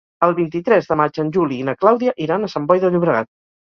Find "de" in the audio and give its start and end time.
0.93-0.97, 2.87-2.95